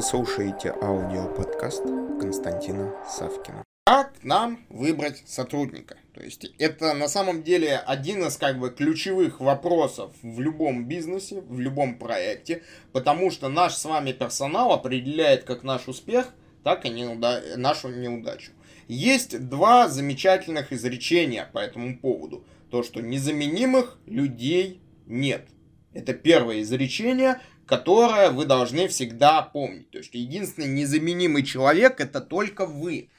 [0.00, 1.82] Вы слушаете аудиоподкаст
[2.18, 3.62] Константина Савкина.
[3.84, 5.98] Как нам выбрать сотрудника?
[6.14, 11.42] То есть это на самом деле один из как бы ключевых вопросов в любом бизнесе,
[11.42, 16.28] в любом проекте, потому что наш с вами персонал определяет как наш успех,
[16.64, 17.42] так и неуда...
[17.58, 18.52] нашу неудачу.
[18.88, 22.46] Есть два замечательных изречения по этому поводу.
[22.70, 25.46] То, что незаменимых людей нет.
[25.92, 27.38] Это первое изречение,
[27.70, 29.90] которое вы должны всегда помнить.
[29.90, 33.10] То есть единственный незаменимый человек это только вы.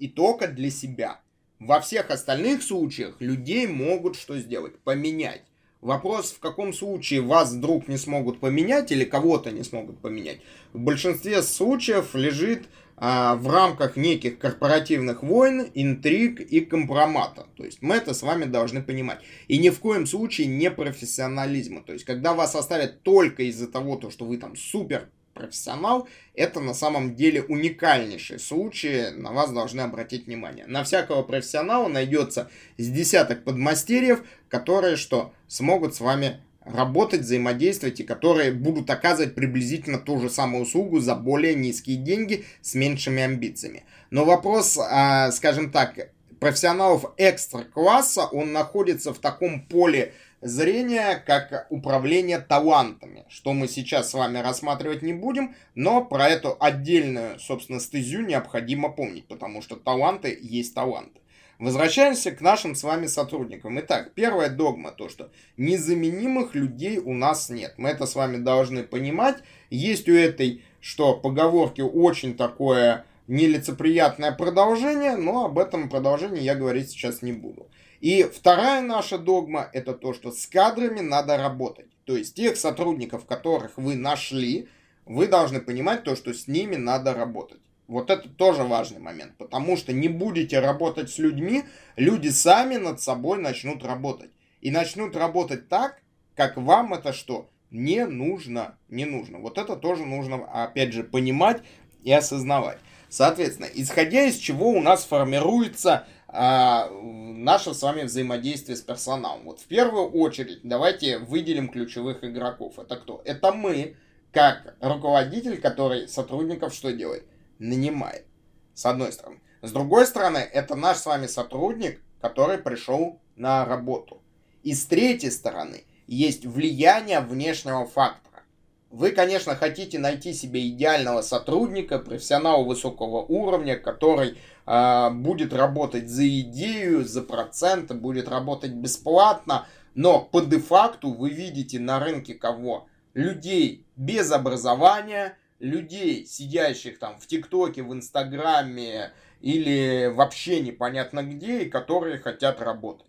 [0.00, 1.20] И только для себя.
[1.60, 4.76] Во всех остальных случаях людей могут что сделать?
[4.80, 5.42] Поменять.
[5.80, 10.40] Вопрос, в каком случае вас вдруг не смогут поменять или кого-то не смогут поменять,
[10.72, 17.46] в большинстве случаев лежит в рамках неких корпоративных войн, интриг и компромата.
[17.56, 19.20] То есть мы это с вами должны понимать.
[19.48, 21.82] И ни в коем случае не профессионализма.
[21.82, 26.60] То есть когда вас оставят только из-за того, то, что вы там супер профессионал, это
[26.60, 30.66] на самом деле уникальнейший случай, на вас должны обратить внимание.
[30.66, 38.04] На всякого профессионала найдется с десяток подмастерьев, которые что, смогут с вами работать, взаимодействовать и
[38.04, 43.84] которые будут оказывать приблизительно ту же самую услугу за более низкие деньги с меньшими амбициями.
[44.10, 52.38] Но вопрос, а, скажем так, профессионалов экстра-класса, он находится в таком поле зрения, как управление
[52.38, 58.22] талантами, что мы сейчас с вами рассматривать не будем, но про эту отдельную, собственно, стезю
[58.22, 61.21] необходимо помнить, потому что таланты есть таланты.
[61.62, 63.78] Возвращаемся к нашим с вами сотрудникам.
[63.78, 67.74] Итак, первая догма то, что незаменимых людей у нас нет.
[67.76, 69.36] Мы это с вами должны понимать.
[69.70, 76.90] Есть у этой, что поговорки очень такое нелицеприятное продолжение, но об этом продолжении я говорить
[76.90, 77.68] сейчас не буду.
[78.00, 81.86] И вторая наша догма это то, что с кадрами надо работать.
[82.06, 84.68] То есть тех сотрудников, которых вы нашли,
[85.06, 87.60] вы должны понимать то, что с ними надо работать.
[87.92, 91.64] Вот это тоже важный момент, потому что не будете работать с людьми,
[91.96, 94.30] люди сами над собой начнут работать.
[94.62, 96.00] И начнут работать так,
[96.34, 97.50] как вам это что?
[97.70, 98.78] Не нужно.
[98.88, 99.40] Не нужно.
[99.40, 101.60] Вот это тоже нужно, опять же, понимать
[102.02, 102.78] и осознавать.
[103.10, 109.42] Соответственно, исходя из чего у нас формируется а, наше с вами взаимодействие с персоналом.
[109.44, 112.78] Вот в первую очередь давайте выделим ключевых игроков.
[112.78, 113.20] Это кто?
[113.26, 113.96] Это мы,
[114.32, 117.26] как руководитель, который сотрудников что делает?
[117.62, 118.26] Нанимает.
[118.74, 119.40] С одной стороны.
[119.62, 124.20] С другой стороны, это наш с вами сотрудник, который пришел на работу.
[124.62, 128.42] И с третьей стороны, есть влияние внешнего фактора.
[128.90, 134.36] Вы, конечно, хотите найти себе идеального сотрудника, профессионала высокого уровня, который
[134.66, 141.78] э, будет работать за идею, за проценты, будет работать бесплатно, но по дефакту вы видите
[141.78, 142.86] на рынке кого?
[143.14, 151.70] Людей без образования, людей, сидящих там в ТикТоке, в Инстаграме или вообще непонятно где, и
[151.70, 153.06] которые хотят работать.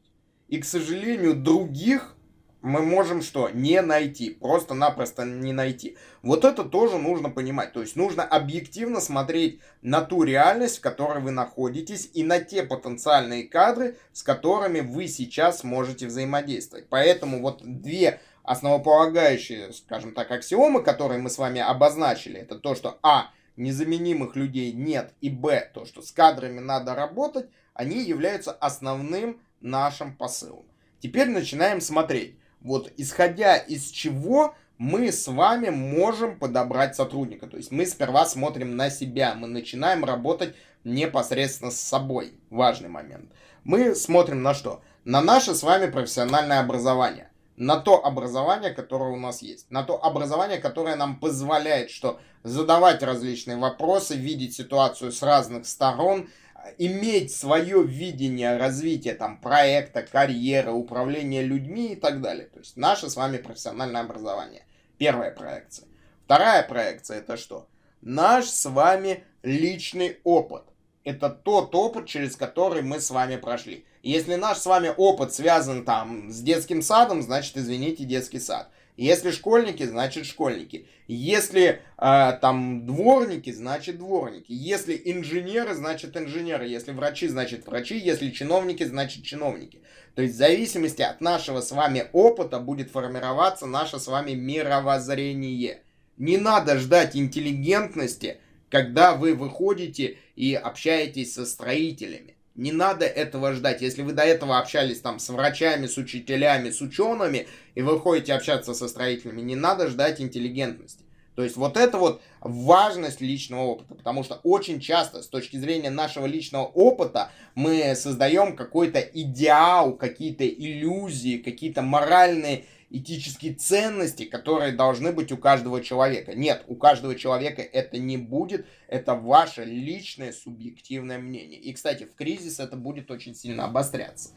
[0.47, 2.16] И, к сожалению, других
[2.64, 3.50] мы можем что?
[3.50, 4.30] Не найти.
[4.30, 5.97] Просто-напросто не найти.
[6.22, 7.74] Вот это тоже нужно понимать.
[7.74, 12.64] То есть нужно объективно смотреть на ту реальность, в которой вы находитесь, и на те
[12.64, 16.88] потенциальные кадры, с которыми вы сейчас можете взаимодействовать.
[16.88, 23.00] Поэтому вот две основополагающие, скажем так, аксиомы, которые мы с вами обозначили, это то, что
[23.02, 29.40] А, незаменимых людей нет, и Б, то, что с кадрами надо работать, они являются основным
[29.62, 30.66] нашим посылом.
[31.00, 32.38] Теперь начинаем смотреть.
[32.62, 37.48] Вот исходя из чего мы с вами можем подобрать сотрудника.
[37.48, 42.34] То есть мы сперва смотрим на себя, мы начинаем работать непосредственно с собой.
[42.50, 43.32] Важный момент.
[43.64, 44.82] Мы смотрим на что?
[45.06, 50.03] На наше с вами профессиональное образование на то образование, которое у нас есть, на то
[50.03, 56.30] образование, которое нам позволяет что задавать различные вопросы, видеть ситуацию с разных сторон,
[56.78, 62.47] иметь свое видение развития там проекта, карьеры, управления людьми и так далее.
[62.47, 64.66] То есть наше с вами профессиональное образование.
[64.97, 65.88] Первая проекция.
[66.25, 67.67] Вторая проекция это что?
[68.02, 70.64] Наш с вами личный опыт.
[71.03, 73.85] Это тот опыт, через который мы с вами прошли.
[74.03, 78.70] Если наш с вами опыт связан там с детским садом, значит, извините, детский сад.
[78.96, 80.88] Если школьники, значит школьники.
[81.08, 84.52] Если э, там дворники, значит дворники.
[84.52, 86.67] Если инженеры, значит инженеры.
[86.67, 87.97] Если врачи, значит врачи.
[87.97, 89.82] Если чиновники, значит чиновники.
[90.16, 95.82] То есть в зависимости от нашего с вами опыта будет формироваться наше с вами мировоззрение.
[96.17, 98.38] Не надо ждать интеллигентности,
[98.73, 102.35] когда вы выходите и общаетесь со строителями.
[102.55, 103.84] Не надо этого ждать.
[103.84, 108.34] Если вы до этого общались там с врачами, с учителями, с учеными, и вы ходите
[108.34, 111.03] общаться со строителями, не надо ждать интеллигентности.
[111.35, 115.90] То есть вот это вот важность личного опыта, потому что очень часто с точки зрения
[115.90, 125.12] нашего личного опыта мы создаем какой-то идеал, какие-то иллюзии, какие-то моральные этические ценности, которые должны
[125.12, 126.35] быть у каждого человека.
[126.35, 131.59] Нет, у каждого человека это не будет, это ваше личное субъективное мнение.
[131.59, 134.29] И, кстати, в кризис это будет очень сильно обостряться.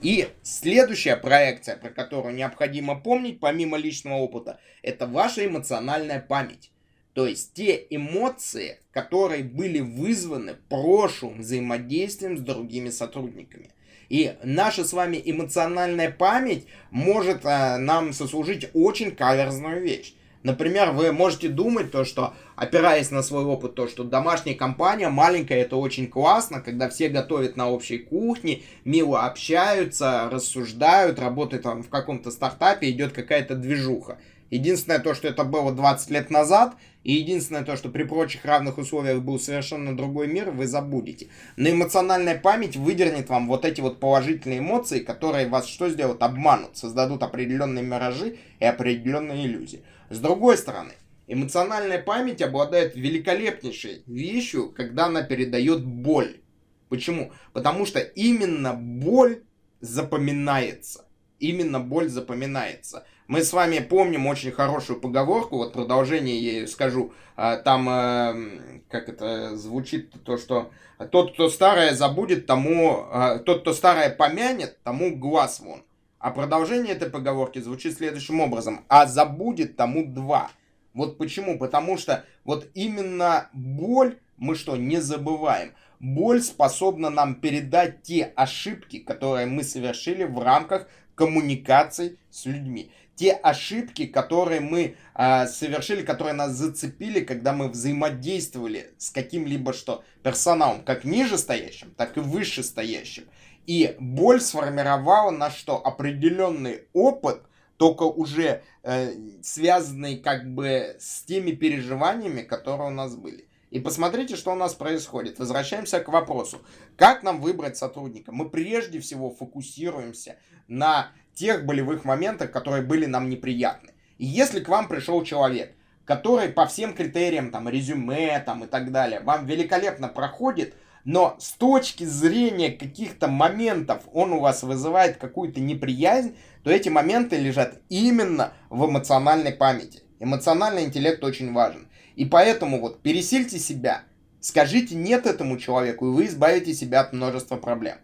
[0.00, 6.70] И следующая проекция, про которую необходимо помнить, помимо личного опыта, это ваша эмоциональная память.
[7.14, 13.70] То есть те эмоции, которые были вызваны прошлым взаимодействием с другими сотрудниками.
[14.08, 20.14] И наша с вами эмоциональная память может э, нам сослужить очень каверзную вещь.
[20.42, 25.62] Например, вы можете думать то, что, опираясь на свой опыт, то, что домашняя компания маленькая,
[25.62, 31.88] это очень классно, когда все готовят на общей кухне, мило общаются, рассуждают, работают там в
[31.88, 34.18] каком-то стартапе, идет какая-то движуха.
[34.50, 36.74] Единственное то, что это было 20 лет назад,
[37.04, 41.28] и единственное то, что при прочих равных условиях был совершенно другой мир, вы забудете.
[41.56, 46.22] Но эмоциональная память выдернет вам вот эти вот положительные эмоции, которые вас что сделают?
[46.22, 49.82] Обманут, создадут определенные миражи и определенные иллюзии.
[50.10, 50.92] С другой стороны,
[51.26, 56.40] эмоциональная память обладает великолепнейшей вещью, когда она передает боль.
[56.88, 57.32] Почему?
[57.52, 59.42] Потому что именно боль
[59.80, 61.04] запоминается.
[61.38, 63.04] Именно боль запоминается.
[63.26, 67.12] Мы с вами помним очень хорошую поговорку, вот продолжение я скажу.
[67.36, 70.70] А, там, э, как это звучит, то, что
[71.12, 75.84] тот, кто старое забудет, тому, а, тот, кто старое помянет, тому глаз вон.
[76.18, 78.84] А продолжение этой поговорки звучит следующим образом.
[78.88, 80.50] А забудет тому два.
[80.94, 81.58] Вот почему?
[81.58, 85.74] Потому что вот именно боль мы что, не забываем.
[86.00, 92.90] Боль способна нам передать те ошибки, которые мы совершили в рамках коммуникаций с людьми.
[93.16, 100.04] Те ошибки, которые мы э, совершили, которые нас зацепили, когда мы взаимодействовали с каким-либо что
[100.22, 103.24] персоналом, как нижестоящим, так и вышестоящим.
[103.68, 105.76] И боль сформировала на что?
[105.76, 107.42] Определенный опыт,
[107.76, 109.12] только уже э,
[109.42, 113.46] связанный как бы с теми переживаниями, которые у нас были.
[113.70, 115.38] И посмотрите, что у нас происходит.
[115.38, 116.62] Возвращаемся к вопросу.
[116.96, 118.32] Как нам выбрать сотрудника?
[118.32, 123.90] Мы прежде всего фокусируемся на тех болевых моментах, которые были нам неприятны.
[124.16, 125.76] И если к вам пришел человек,
[126.06, 130.74] который по всем критериям, там, резюме, там, и так далее, вам великолепно проходит,
[131.08, 137.38] но с точки зрения каких-то моментов он у вас вызывает какую-то неприязнь, то эти моменты
[137.38, 140.02] лежат именно в эмоциональной памяти.
[140.20, 141.88] Эмоциональный интеллект очень важен.
[142.14, 144.02] И поэтому вот пересильте себя,
[144.40, 147.96] скажите нет этому человеку, и вы избавите себя от множества проблем.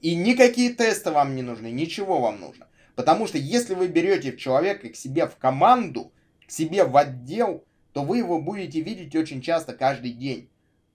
[0.00, 2.68] И никакие тесты вам не нужны, ничего вам нужно.
[2.94, 6.12] Потому что если вы берете человека к себе в команду,
[6.46, 10.48] к себе в отдел, то вы его будете видеть очень часто каждый день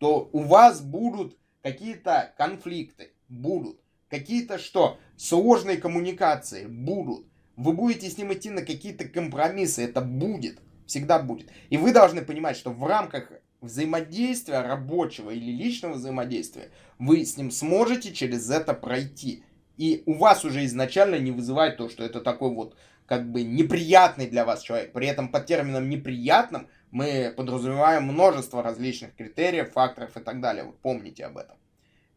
[0.03, 3.79] то у вас будут какие-то конфликты, будут.
[4.09, 5.00] Какие-то что?
[5.15, 7.25] Сложные коммуникации будут.
[7.55, 11.50] Вы будете с ним идти на какие-то компромиссы, это будет, всегда будет.
[11.69, 17.50] И вы должны понимать, что в рамках взаимодействия рабочего или личного взаимодействия вы с ним
[17.50, 19.45] сможете через это пройти.
[19.77, 22.75] И у вас уже изначально не вызывает то, что это такой вот
[23.13, 24.92] как бы неприятный для вас человек.
[24.92, 30.63] При этом под термином неприятным мы подразумеваем множество различных критериев, факторов и так далее.
[30.63, 31.55] Вы помните об этом.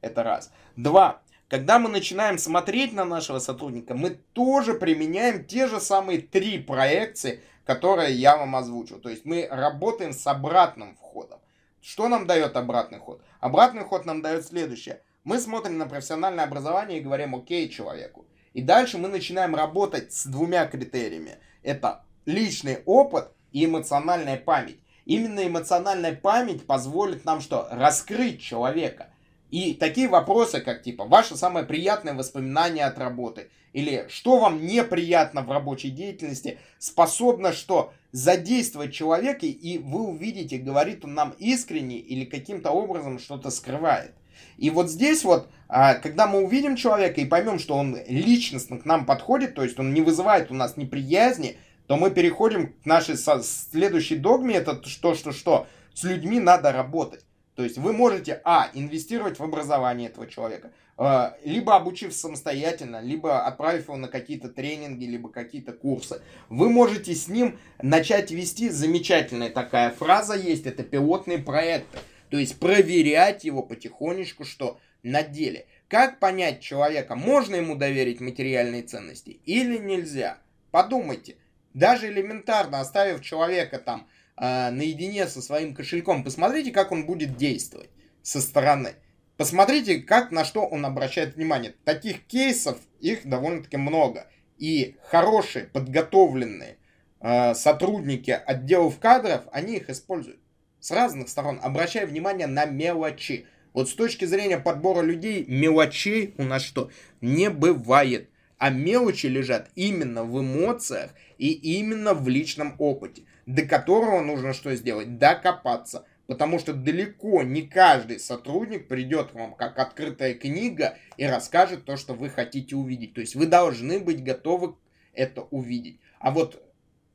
[0.00, 0.50] Это раз.
[0.74, 1.20] Два.
[1.48, 7.42] Когда мы начинаем смотреть на нашего сотрудника, мы тоже применяем те же самые три проекции,
[7.66, 8.98] которые я вам озвучил.
[8.98, 11.40] То есть мы работаем с обратным входом.
[11.82, 13.20] Что нам дает обратный ход?
[13.40, 15.02] Обратный ход нам дает следующее.
[15.24, 18.24] Мы смотрим на профессиональное образование и говорим окей человеку.
[18.56, 21.36] И дальше мы начинаем работать с двумя критериями.
[21.62, 24.78] Это личный опыт и эмоциональная память.
[25.04, 27.68] Именно эмоциональная память позволит нам что?
[27.70, 29.10] Раскрыть человека.
[29.50, 35.42] И такие вопросы, как типа, ваше самое приятное воспоминание от работы, или что вам неприятно
[35.42, 37.92] в рабочей деятельности, способно что?
[38.12, 44.14] Задействовать человека, и вы увидите, говорит он нам искренне или каким-то образом что-то скрывает.
[44.56, 48.84] И вот здесь вот, а, когда мы увидим человека и поймем, что он личностно к
[48.84, 53.16] нам подходит, то есть он не вызывает у нас неприязни, то мы переходим к нашей
[53.16, 57.24] следующей догме, это что, что, что, с людьми надо работать.
[57.56, 63.46] То есть вы можете, а, инвестировать в образование этого человека, э, либо обучив самостоятельно, либо
[63.46, 66.20] отправив его на какие-то тренинги, либо какие-то курсы.
[66.50, 71.98] Вы можете с ним начать вести, замечательная такая фраза есть, это пилотные проекты.
[72.30, 75.66] То есть проверять его потихонечку, что на деле.
[75.88, 80.38] Как понять человека, можно ему доверить материальные ценности или нельзя?
[80.70, 81.36] Подумайте
[81.76, 87.90] даже элементарно оставив человека там э, наедине со своим кошельком, посмотрите, как он будет действовать
[88.22, 88.94] со стороны.
[89.36, 91.74] Посмотрите, как на что он обращает внимание.
[91.84, 94.26] Таких кейсов их довольно-таки много.
[94.56, 96.78] И хорошие, подготовленные
[97.20, 100.40] э, сотрудники отделов кадров, они их используют
[100.80, 103.46] с разных сторон, обращая внимание на мелочи.
[103.72, 106.90] Вот с точки зрения подбора людей, мелочей у нас что?
[107.20, 108.30] Не бывает.
[108.58, 114.74] А мелочи лежат именно в эмоциях и именно в личном опыте, до которого нужно что
[114.74, 115.18] сделать?
[115.18, 116.06] Докопаться.
[116.26, 121.96] Потому что далеко не каждый сотрудник придет к вам как открытая книга и расскажет то,
[121.96, 123.14] что вы хотите увидеть.
[123.14, 124.74] То есть вы должны быть готовы
[125.12, 126.00] это увидеть.
[126.18, 126.62] А вот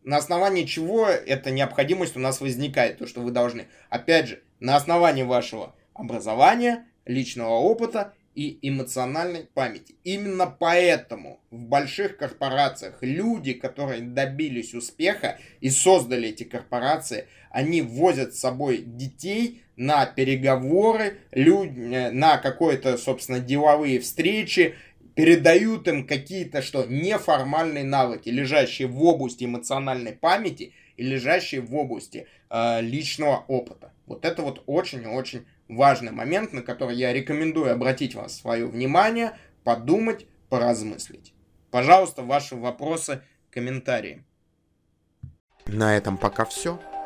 [0.03, 4.75] на основании чего эта необходимость у нас возникает, то, что вы должны, опять же, на
[4.75, 9.95] основании вашего образования, личного опыта и эмоциональной памяти.
[10.03, 18.33] Именно поэтому в больших корпорациях люди, которые добились успеха и создали эти корпорации, они возят
[18.33, 21.75] с собой детей на переговоры, люд...
[21.75, 24.75] на какие-то, собственно, деловые встречи,
[25.15, 32.27] передают им какие-то что неформальные навыки, лежащие в области эмоциональной памяти и лежащие в области
[32.49, 33.91] э, личного опыта.
[34.05, 40.25] Вот это вот очень-очень важный момент, на который я рекомендую обратить вас свое внимание, подумать,
[40.49, 41.33] поразмыслить.
[41.71, 44.23] Пожалуйста, ваши вопросы, комментарии.
[45.65, 46.79] На этом пока все.